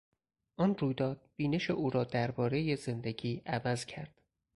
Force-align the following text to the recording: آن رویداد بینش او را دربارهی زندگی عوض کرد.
آن 0.57 0.75
رویداد 0.77 1.21
بینش 1.35 1.71
او 1.71 1.89
را 1.89 2.03
دربارهی 2.03 2.75
زندگی 2.75 3.41
عوض 3.45 3.85
کرد. 3.85 4.21